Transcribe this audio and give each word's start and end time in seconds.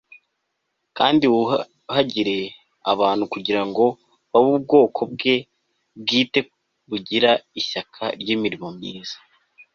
kandi 0.97 1.23
wuhagiriye 1.33 2.47
abantu 2.91 3.23
kugira 3.33 3.61
ngo 3.69 3.85
babe 4.31 4.49
ubwoko 4.57 4.99
bwe 5.13 5.35
bwite 5.99 6.39
bugira 6.89 7.31
ishyaka 7.59 8.03
ry'imirimo 8.21 8.67
myiza 8.77 9.17